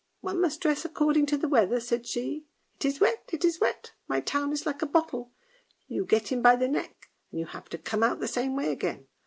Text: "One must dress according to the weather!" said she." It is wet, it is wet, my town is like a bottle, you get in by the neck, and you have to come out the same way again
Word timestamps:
"One 0.21 0.41
must 0.41 0.61
dress 0.61 0.83
according 0.83 1.27
to 1.27 1.37
the 1.37 1.47
weather!" 1.47 1.79
said 1.79 2.07
she." 2.07 2.47
It 2.77 2.85
is 2.85 2.99
wet, 2.99 3.29
it 3.31 3.45
is 3.45 3.59
wet, 3.61 3.91
my 4.07 4.19
town 4.19 4.51
is 4.51 4.65
like 4.65 4.81
a 4.81 4.87
bottle, 4.87 5.31
you 5.87 6.05
get 6.05 6.31
in 6.31 6.41
by 6.41 6.55
the 6.55 6.67
neck, 6.67 7.11
and 7.29 7.39
you 7.39 7.45
have 7.45 7.69
to 7.69 7.77
come 7.77 8.01
out 8.01 8.19
the 8.19 8.27
same 8.27 8.55
way 8.55 8.71
again 8.71 9.05